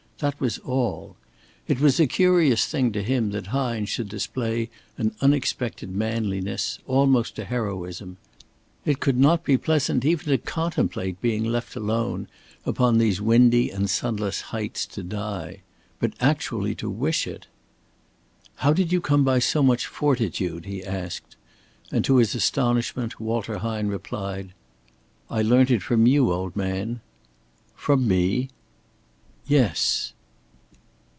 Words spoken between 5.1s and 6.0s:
unexpected